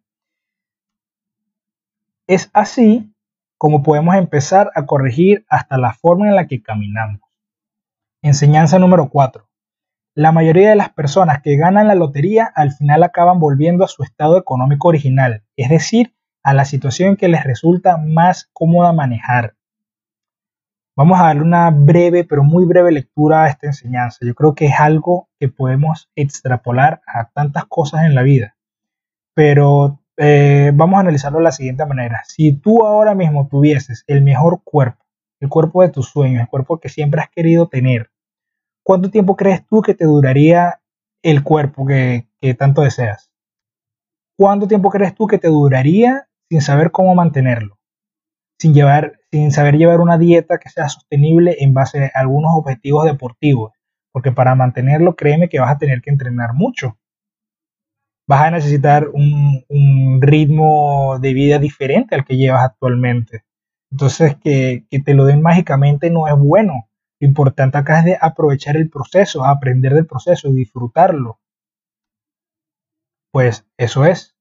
Es 2.28 2.50
así 2.54 3.14
como 3.58 3.84
podemos 3.84 4.16
empezar 4.16 4.72
a 4.76 4.86
corregir 4.86 5.46
hasta 5.50 5.78
la 5.78 5.94
forma 5.94 6.30
en 6.30 6.36
la 6.36 6.48
que 6.48 6.62
caminamos. 6.62 7.22
Enseñanza 8.22 8.80
número 8.80 9.10
4. 9.10 9.50
La 10.16 10.32
mayoría 10.32 10.70
de 10.70 10.76
las 10.76 10.90
personas 10.90 11.42
que 11.42 11.58
ganan 11.58 11.88
la 11.88 11.96
lotería 11.96 12.46
al 12.56 12.72
final 12.72 13.04
acaban 13.04 13.40
volviendo 13.40 13.84
a 13.84 13.88
su 13.88 14.04
estado 14.04 14.38
económico 14.38 14.88
original, 14.88 15.44
es 15.56 15.70
decir, 15.70 16.16
a 16.44 16.54
la 16.54 16.66
situación 16.66 17.16
que 17.16 17.28
les 17.28 17.44
resulta 17.44 17.98
más 17.98 18.50
cómoda 18.54 18.94
manejar. 18.94 19.56
Vamos 21.00 21.18
a 21.18 21.28
darle 21.28 21.44
una 21.44 21.72
breve, 21.72 22.26
pero 22.26 22.44
muy 22.44 22.66
breve 22.66 22.92
lectura 22.92 23.46
a 23.46 23.48
esta 23.48 23.68
enseñanza. 23.68 24.18
Yo 24.26 24.36
creo 24.36 24.54
que 24.54 24.66
es 24.66 24.78
algo 24.78 25.30
que 25.40 25.48
podemos 25.48 26.10
extrapolar 26.14 27.02
a 27.08 27.30
tantas 27.30 27.64
cosas 27.68 28.04
en 28.04 28.16
la 28.16 28.22
vida. 28.22 28.58
Pero 29.34 30.02
eh, 30.18 30.74
vamos 30.74 30.98
a 30.98 31.00
analizarlo 31.00 31.38
de 31.38 31.46
la 31.46 31.54
siguiente 31.54 31.86
manera. 31.86 32.24
Si 32.26 32.52
tú 32.52 32.86
ahora 32.86 33.16
mismo 33.16 33.48
tuvieses 33.48 34.04
el 34.08 34.22
mejor 34.24 34.62
cuerpo, 34.66 35.06
el 35.40 35.48
cuerpo 35.48 35.84
de 35.84 35.88
tus 35.88 36.10
sueños, 36.10 36.42
el 36.42 36.50
cuerpo 36.50 36.82
que 36.82 36.90
siempre 36.90 37.22
has 37.22 37.30
querido 37.30 37.70
tener, 37.70 38.12
¿cuánto 38.84 39.10
tiempo 39.10 39.38
crees 39.38 39.66
tú 39.66 39.82
que 39.82 39.94
te 39.94 40.04
duraría 40.04 40.82
el 41.24 41.44
cuerpo 41.44 41.86
que, 41.86 42.28
que 42.42 42.56
tanto 42.56 42.82
deseas? 42.82 43.32
¿Cuánto 44.38 44.68
tiempo 44.68 44.90
crees 44.90 45.16
tú 45.16 45.28
que 45.28 45.38
te 45.38 45.48
duraría 45.48 46.28
sin 46.50 46.60
saber 46.60 46.92
cómo 46.92 47.16
mantenerlo, 47.16 47.79
sin, 48.60 48.74
llevar, 48.74 49.20
sin 49.32 49.52
saber 49.52 49.78
llevar 49.78 50.02
una 50.02 50.18
dieta 50.18 50.60
que 50.60 50.70
sea 50.70 50.90
sostenible 50.90 51.58
en 51.60 51.74
base 51.74 52.12
a 52.14 52.20
algunos 52.20 52.52
objetivos 52.54 53.06
deportivos, 53.06 53.74
porque 54.12 54.32
para 54.32 54.56
mantenerlo 54.56 55.16
créeme 55.16 55.50
que 55.50 55.60
vas 55.60 55.72
a 55.72 55.78
tener 55.78 56.02
que 56.02 56.10
entrenar 56.10 56.54
mucho. 56.54 56.98
Vas 58.28 58.44
a 58.44 58.52
necesitar 58.52 59.08
un, 59.08 59.66
un 59.70 60.22
ritmo 60.22 61.18
de 61.20 61.34
vida 61.34 61.58
diferente 61.58 62.14
al 62.16 62.26
que 62.26 62.38
llevas 62.38 62.64
actualmente. 62.64 63.44
Entonces, 63.92 64.36
que, 64.36 64.86
que 64.92 65.00
te 65.00 65.16
lo 65.16 65.26
den 65.26 65.42
mágicamente 65.42 66.12
no 66.12 66.28
es 66.28 66.36
bueno. 66.38 66.90
Lo 67.20 67.28
importante 67.28 67.80
acá 67.80 68.00
es 68.00 68.06
de 68.06 68.18
aprovechar 68.22 68.78
el 68.78 68.90
proceso, 68.90 69.46
aprender 69.46 69.96
del 69.96 70.06
proceso, 70.06 70.52
disfrutarlo. 70.52 71.40
Pues 73.32 73.66
eso 73.78 74.06
es 74.06 74.36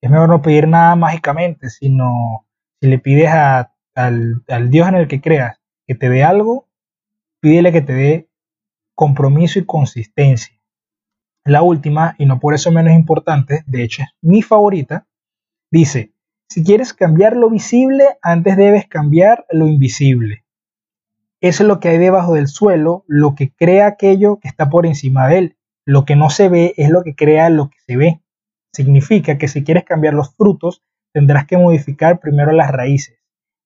es 0.00 0.10
mejor 0.10 0.28
no 0.28 0.42
pedir 0.42 0.68
nada 0.68 0.94
mágicamente, 0.96 1.70
sino 1.70 2.46
si 2.80 2.88
le 2.88 2.98
pides 2.98 3.30
al, 3.30 4.44
al 4.48 4.70
Dios 4.70 4.88
en 4.88 4.94
el 4.94 5.08
que 5.08 5.20
creas 5.20 5.58
que 5.86 5.94
te 5.94 6.08
dé 6.08 6.22
algo, 6.22 6.68
pídele 7.40 7.72
que 7.72 7.82
te 7.82 7.92
dé 7.92 8.28
compromiso 8.94 9.58
y 9.58 9.64
consistencia. 9.64 10.58
La 11.44 11.62
última, 11.62 12.14
y 12.18 12.26
no 12.26 12.40
por 12.40 12.54
eso 12.54 12.70
menos 12.70 12.94
importante, 12.94 13.62
de 13.66 13.82
hecho 13.82 14.02
es 14.02 14.08
mi 14.20 14.42
favorita, 14.42 15.06
dice, 15.70 16.12
si 16.48 16.64
quieres 16.64 16.92
cambiar 16.92 17.36
lo 17.36 17.50
visible, 17.50 18.04
antes 18.22 18.56
debes 18.56 18.86
cambiar 18.86 19.46
lo 19.50 19.66
invisible. 19.66 20.44
Eso 21.40 21.62
es 21.62 21.68
lo 21.68 21.78
que 21.78 21.88
hay 21.88 21.98
debajo 21.98 22.34
del 22.34 22.48
suelo, 22.48 23.04
lo 23.06 23.34
que 23.34 23.52
crea 23.52 23.86
aquello 23.86 24.40
que 24.40 24.48
está 24.48 24.68
por 24.68 24.86
encima 24.86 25.28
de 25.28 25.38
él. 25.38 25.56
Lo 25.86 26.04
que 26.04 26.16
no 26.16 26.30
se 26.30 26.48
ve 26.48 26.74
es 26.76 26.90
lo 26.90 27.02
que 27.02 27.14
crea 27.14 27.48
lo 27.48 27.70
que 27.70 27.78
se 27.86 27.96
ve. 27.96 28.20
Significa 28.72 29.38
que 29.38 29.46
si 29.46 29.62
quieres 29.62 29.84
cambiar 29.84 30.14
los 30.14 30.34
frutos, 30.34 30.82
tendrás 31.18 31.46
que 31.46 31.58
modificar 31.58 32.20
primero 32.20 32.52
las 32.52 32.70
raíces. 32.70 33.18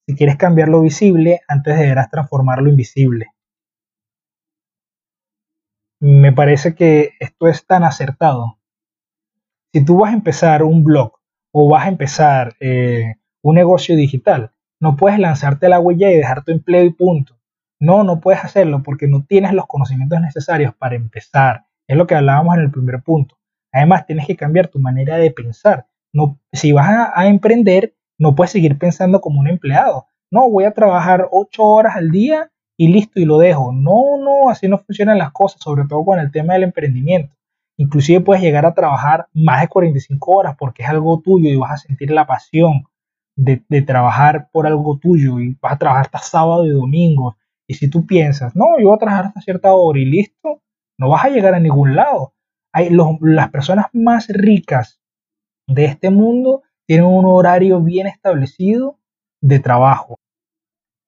Si 0.07 0.17
quieres 0.17 0.37
cambiar 0.37 0.71
lo 0.71 0.81
visible, 0.81 1.43
antes 1.47 1.79
deberás 1.79 2.09
transformar 2.09 2.63
lo 2.63 2.71
invisible. 2.71 3.27
Me 6.01 6.33
parece 6.33 6.75
que 6.75 7.11
esto 7.21 7.49
es 7.49 7.67
tan 7.67 7.85
acertado. 7.85 8.59
Si 9.71 9.85
tú 9.85 9.99
vas 9.99 10.13
a 10.13 10.17
empezar 10.17 10.63
un 10.63 10.83
blog 10.83 11.13
o 11.53 11.69
vas 11.69 11.85
a 11.85 11.89
empezar 11.91 12.55
eh, 12.59 13.17
un 13.43 13.57
negocio 13.57 13.95
digital, 13.95 14.55
no 14.81 14.97
puedes 14.97 15.19
lanzarte 15.19 15.67
a 15.67 15.69
la 15.69 15.81
huella 15.81 16.11
y 16.11 16.17
dejar 16.17 16.45
tu 16.45 16.53
empleo 16.53 16.85
y 16.85 16.95
punto. 16.95 17.39
No, 17.79 18.03
no 18.03 18.19
puedes 18.19 18.43
hacerlo 18.43 18.83
porque 18.83 19.09
no 19.09 19.27
tienes 19.27 19.53
los 19.53 19.67
conocimientos 19.67 20.19
necesarios 20.23 20.75
para 20.75 20.97
empezar. 20.97 21.67
Es 21.87 21.99
lo 21.99 22.07
que 22.07 22.15
hablábamos 22.15 22.57
en 22.57 22.63
el 22.63 22.71
primer 22.71 23.03
punto. 23.03 23.37
Además, 23.71 24.07
tienes 24.07 24.27
que 24.27 24.37
cambiar 24.37 24.69
tu 24.69 24.79
manera 24.79 25.19
de 25.19 25.31
pensar. 25.31 25.92
No, 26.13 26.39
si 26.53 26.73
vas 26.73 27.11
a, 27.15 27.27
emprender, 27.27 27.95
no 28.19 28.35
puedes 28.35 28.53
seguir 28.53 28.79
pensando 28.79 29.21
como 29.21 29.41
un 29.41 29.49
empleado. 29.49 30.07
No, 30.31 30.51
voy 30.51 30.65
a 30.65 30.73
trabajar 30.73 31.29
ocho 31.31 31.65
horas 31.65 31.97
al 31.97 32.11
día 32.11 32.51
y 32.77 32.89
listo 32.89 33.21
y 33.21 33.25
lo 33.25 33.39
dejo. 33.39 33.73
No, 33.73 34.19
no, 34.19 34.51
así 34.51 34.69
no 34.69 34.79
funcionan 34.79 35.19
las 35.19 35.33
cosas, 35.33 35.63
sobre 35.63 35.85
todo 35.89 36.05
con 36.05 36.19
el 36.19 36.31
tema 36.31 36.55
del 36.55 36.65
emprendimiento. 36.65 37.35
Inclusive 37.79 38.21
puedes 38.21 38.43
llegar 38.43 38.67
a 38.67 38.75
trabajar 38.75 39.27
más 39.33 39.63
de 39.63 39.69
45 39.69 40.31
horas 40.31 40.57
porque 40.59 40.83
es 40.83 40.89
algo 40.89 41.21
tuyo 41.21 41.51
y 41.51 41.57
vas 41.57 41.73
a 41.73 41.77
sentir 41.79 42.11
la 42.11 42.27
pasión 42.27 42.85
de, 43.35 43.65
de, 43.69 43.83
trabajar 43.83 44.51
por 44.53 44.67
algo 44.67 44.99
tuyo 44.99 45.41
y 45.41 45.57
vas 45.61 45.73
a 45.73 45.79
trabajar 45.79 46.05
hasta 46.07 46.19
sábado 46.19 46.67
y 46.67 46.71
domingo. 46.71 47.37
Y 47.67 47.75
si 47.75 47.89
tú 47.89 48.07
piensas, 48.07 48.55
no, 48.55 48.79
yo 48.79 48.89
voy 48.89 48.97
a 48.97 48.99
trabajar 48.99 49.27
hasta 49.27 49.41
cierta 49.41 49.73
hora 49.73 49.99
y 49.99 50.05
listo, 50.05 50.61
no 50.99 51.09
vas 51.09 51.25
a 51.25 51.31
llegar 51.31 51.55
a 51.55 51.61
ningún 51.61 51.97
lado 51.97 52.35
las 53.21 53.51
personas 53.51 53.87
más 53.93 54.29
ricas 54.29 55.02
de 55.75 55.87
este 55.87 56.11
mundo 56.11 56.63
tienen 56.87 57.07
un 57.07 57.25
horario 57.27 57.81
bien 57.81 58.07
establecido 58.07 58.99
de 59.41 59.61
trabajo. 59.61 60.19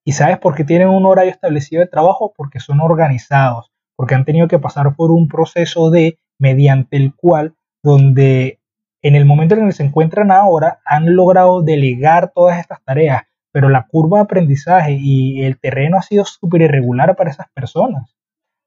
¿Y 0.04 0.12
sabes 0.12 0.38
por 0.38 0.54
qué 0.54 0.64
tienen 0.64 0.88
un 0.88 1.06
horario 1.06 1.30
establecido 1.30 1.80
de 1.80 1.88
trabajo? 1.88 2.32
Porque 2.36 2.60
son 2.60 2.80
organizados, 2.80 3.72
porque 3.96 4.14
han 4.14 4.24
tenido 4.24 4.48
que 4.48 4.58
pasar 4.58 4.94
por 4.96 5.10
un 5.10 5.28
proceso 5.28 5.90
de, 5.90 6.18
mediante 6.38 6.96
el 6.96 7.14
cual, 7.14 7.54
donde 7.82 8.60
en 9.02 9.14
el 9.14 9.24
momento 9.24 9.54
en 9.54 9.62
el 9.62 9.66
que 9.68 9.76
se 9.76 9.84
encuentran 9.84 10.30
ahora, 10.30 10.80
han 10.84 11.14
logrado 11.14 11.62
delegar 11.62 12.32
todas 12.34 12.58
estas 12.58 12.82
tareas, 12.84 13.22
pero 13.52 13.68
la 13.68 13.86
curva 13.86 14.18
de 14.18 14.24
aprendizaje 14.24 14.98
y 14.98 15.42
el 15.42 15.58
terreno 15.58 15.98
ha 15.98 16.02
sido 16.02 16.24
súper 16.24 16.62
irregular 16.62 17.14
para 17.14 17.30
esas 17.30 17.46
personas 17.54 18.14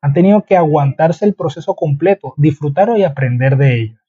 han 0.01 0.13
tenido 0.13 0.43
que 0.43 0.55
aguantarse 0.55 1.25
el 1.25 1.33
proceso 1.33 1.75
completo, 1.75 2.33
disfrutar 2.37 2.89
y 2.97 3.03
aprender 3.03 3.57
de 3.57 3.81
ellos. 3.81 3.99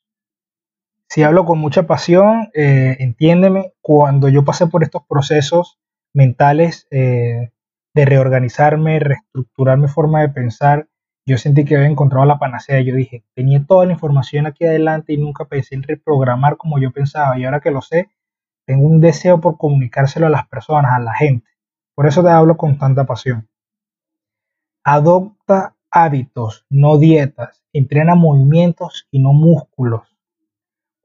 Si 1.08 1.22
hablo 1.22 1.44
con 1.46 1.58
mucha 1.58 1.84
pasión, 1.84 2.50
eh, 2.54 2.96
entiéndeme, 3.00 3.72
cuando 3.80 4.28
yo 4.28 4.44
pasé 4.44 4.66
por 4.66 4.82
estos 4.82 5.02
procesos 5.08 5.78
mentales 6.14 6.86
eh, 6.90 7.50
de 7.94 8.04
reorganizarme, 8.04 8.98
reestructurar 9.00 9.78
mi 9.78 9.88
forma 9.88 10.20
de 10.20 10.28
pensar, 10.28 10.88
yo 11.26 11.36
sentí 11.36 11.64
que 11.64 11.76
había 11.76 11.88
encontrado 11.88 12.24
la 12.24 12.38
panacea. 12.38 12.80
Yo 12.80 12.94
dije, 12.94 13.22
tenía 13.34 13.64
toda 13.66 13.84
la 13.84 13.92
información 13.92 14.46
aquí 14.46 14.64
adelante 14.64 15.12
y 15.12 15.18
nunca 15.18 15.44
pensé 15.44 15.74
en 15.74 15.82
reprogramar 15.82 16.56
como 16.56 16.78
yo 16.78 16.90
pensaba. 16.90 17.38
Y 17.38 17.44
ahora 17.44 17.60
que 17.60 17.70
lo 17.70 17.82
sé, 17.82 18.08
tengo 18.66 18.86
un 18.86 19.00
deseo 19.00 19.40
por 19.40 19.58
comunicárselo 19.58 20.26
a 20.26 20.30
las 20.30 20.48
personas, 20.48 20.92
a 20.92 20.98
la 20.98 21.14
gente. 21.14 21.46
Por 21.94 22.06
eso 22.06 22.22
te 22.22 22.30
hablo 22.30 22.56
con 22.56 22.78
tanta 22.78 23.04
pasión. 23.04 23.48
Adopta 24.84 25.76
hábitos, 25.90 26.64
no 26.70 26.96
dietas. 26.96 27.62
Entrena 27.74 28.14
movimientos 28.14 29.06
y 29.10 29.20
no 29.20 29.34
músculos. 29.34 30.17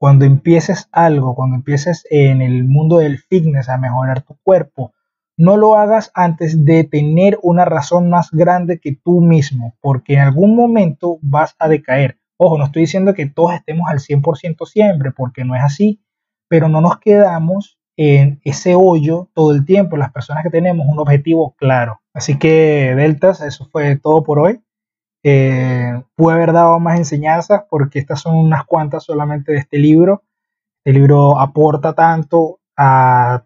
Cuando 0.04 0.26
empieces 0.26 0.90
algo, 0.92 1.34
cuando 1.34 1.56
empieces 1.56 2.06
en 2.10 2.42
el 2.42 2.64
mundo 2.64 2.98
del 2.98 3.16
fitness 3.16 3.70
a 3.70 3.78
mejorar 3.78 4.20
tu 4.20 4.36
cuerpo, 4.42 4.92
no 5.38 5.56
lo 5.56 5.76
hagas 5.76 6.10
antes 6.12 6.62
de 6.66 6.84
tener 6.84 7.38
una 7.40 7.64
razón 7.64 8.10
más 8.10 8.30
grande 8.30 8.80
que 8.80 8.94
tú 9.02 9.22
mismo, 9.22 9.78
porque 9.80 10.12
en 10.12 10.20
algún 10.20 10.56
momento 10.56 11.16
vas 11.22 11.56
a 11.58 11.68
decaer. 11.68 12.18
Ojo, 12.36 12.58
no 12.58 12.66
estoy 12.66 12.82
diciendo 12.82 13.14
que 13.14 13.24
todos 13.24 13.54
estemos 13.54 13.88
al 13.88 13.98
100% 13.98 14.66
siempre, 14.66 15.10
porque 15.10 15.42
no 15.46 15.56
es 15.56 15.62
así, 15.62 16.02
pero 16.48 16.68
no 16.68 16.82
nos 16.82 16.98
quedamos 16.98 17.78
en 17.96 18.42
ese 18.44 18.74
hoyo 18.74 19.30
todo 19.32 19.52
el 19.54 19.64
tiempo, 19.64 19.96
las 19.96 20.12
personas 20.12 20.42
que 20.42 20.50
tenemos 20.50 20.86
un 20.86 20.98
objetivo 20.98 21.54
claro. 21.56 22.02
Así 22.12 22.38
que, 22.38 22.92
Deltas, 22.94 23.40
eso 23.40 23.70
fue 23.72 23.96
todo 23.96 24.22
por 24.22 24.38
hoy. 24.38 24.60
Eh, 25.26 26.02
pude 26.14 26.34
haber 26.34 26.52
dado 26.52 26.78
más 26.78 26.98
enseñanzas 26.98 27.62
porque 27.70 27.98
estas 27.98 28.20
son 28.20 28.36
unas 28.36 28.64
cuantas 28.66 29.04
solamente 29.04 29.52
de 29.52 29.58
este 29.58 29.78
libro. 29.78 30.22
El 30.84 30.96
libro 30.96 31.40
aporta 31.40 31.94
tanto 31.94 32.60
a, 32.76 33.44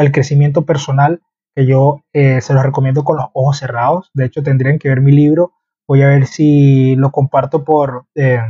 el 0.00 0.10
crecimiento 0.10 0.64
personal 0.64 1.20
que 1.54 1.66
yo 1.66 2.00
eh, 2.14 2.40
se 2.40 2.54
los 2.54 2.62
recomiendo 2.62 3.04
con 3.04 3.18
los 3.18 3.26
ojos 3.34 3.58
cerrados. 3.58 4.10
De 4.14 4.24
hecho, 4.24 4.42
tendrían 4.42 4.78
que 4.78 4.88
ver 4.88 5.02
mi 5.02 5.12
libro. 5.12 5.52
Voy 5.86 6.02
a 6.02 6.08
ver 6.08 6.26
si 6.26 6.96
lo 6.96 7.12
comparto 7.12 7.62
por 7.62 8.06
eh, 8.14 8.40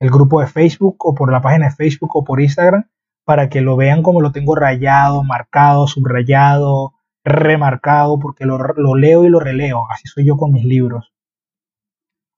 el 0.00 0.10
grupo 0.10 0.40
de 0.40 0.46
Facebook 0.46 0.96
o 1.00 1.14
por 1.14 1.30
la 1.30 1.42
página 1.42 1.66
de 1.66 1.74
Facebook 1.74 2.16
o 2.16 2.24
por 2.24 2.40
Instagram 2.40 2.88
para 3.24 3.50
que 3.50 3.60
lo 3.60 3.76
vean 3.76 4.02
como 4.02 4.22
lo 4.22 4.32
tengo 4.32 4.54
rayado, 4.54 5.22
marcado, 5.22 5.86
subrayado, 5.86 6.94
remarcado 7.24 8.18
porque 8.18 8.46
lo, 8.46 8.58
lo 8.58 8.94
leo 8.94 9.24
y 9.24 9.28
lo 9.28 9.38
releo. 9.38 9.86
Así 9.90 10.08
soy 10.08 10.24
yo 10.24 10.38
con 10.38 10.52
mis 10.52 10.64
libros. 10.64 11.11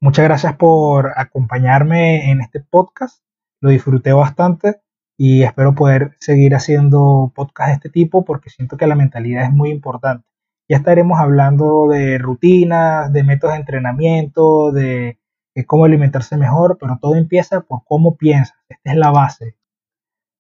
Muchas 0.05 0.27
gracias 0.27 0.55
por 0.57 1.13
acompañarme 1.17 2.31
en 2.31 2.43
este 2.43 2.61
podcast. 2.61 3.25
Lo 3.63 3.71
disfruté 3.71 4.13
bastante 4.13 4.83
y 5.17 5.45
espero 5.45 5.75
poder 5.75 6.15
seguir 6.21 6.55
haciendo 6.55 7.33
podcasts 7.35 7.71
de 7.71 7.75
este 7.77 7.89
tipo 7.89 8.23
porque 8.23 8.51
siento 8.51 8.77
que 8.77 8.87
la 8.87 8.97
mentalidad 8.97 9.45
es 9.45 9.51
muy 9.51 9.71
importante. 9.71 10.27
Ya 10.69 10.77
estaremos 10.77 11.19
hablando 11.19 11.89
de 11.89 12.19
rutinas, 12.19 13.15
de 13.15 13.25
métodos 13.25 13.55
de 13.55 13.61
entrenamiento, 13.61 14.73
de, 14.73 15.19
cómo 15.67 15.87
alimentarse 15.87 16.37
mejor, 16.37 16.77
pero 16.79 16.99
todo 17.01 17.15
empieza 17.15 17.63
por 17.63 17.81
cómo 17.87 18.19
piensas. 18.19 18.59
Esta 18.69 18.91
es 18.91 18.99
la 18.99 19.11
base. 19.11 19.57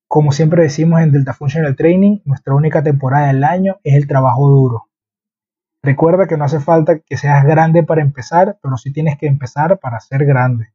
Como 0.06 0.32
siempre 0.32 0.62
decimos 0.62 1.00
en 1.00 1.10
Delta 1.10 1.32
Functional 1.32 1.74
Training, 1.74 2.18
nuestra 2.26 2.54
única 2.54 2.82
temporada 2.82 3.28
del 3.28 3.42
año 3.42 3.78
es 3.82 3.94
el 3.94 4.06
trabajo 4.06 4.46
duro. 4.46 4.90
Recuerda 5.84 6.26
que 6.26 6.38
no 6.38 6.46
hace 6.46 6.60
falta 6.60 7.00
que 7.00 7.18
seas 7.18 7.44
grande 7.44 7.82
para 7.82 8.00
empezar, 8.00 8.58
pero 8.62 8.78
sí 8.78 8.90
tienes 8.90 9.18
que 9.18 9.26
empezar 9.26 9.78
para 9.80 10.00
ser 10.00 10.24
grande. 10.24 10.72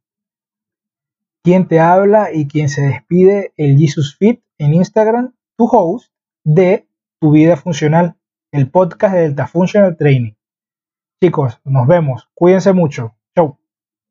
Quien 1.42 1.66
te 1.66 1.80
habla 1.80 2.32
y 2.32 2.46
quien 2.46 2.68
se 2.68 2.82
despide, 2.82 3.52
el 3.56 3.76
Jesus 3.76 4.16
Fit 4.16 4.40
en 4.56 4.72
Instagram, 4.72 5.34
tu 5.56 5.66
host 5.66 6.12
de 6.44 6.86
Tu 7.18 7.32
Vida 7.32 7.56
Funcional, 7.56 8.14
el 8.52 8.70
podcast 8.70 9.16
de 9.16 9.22
Delta 9.22 9.48
Functional 9.48 9.96
Training. 9.96 10.34
Chicos, 11.20 11.60
nos 11.64 11.88
vemos. 11.88 12.30
Cuídense 12.32 12.72
mucho. 12.72 13.16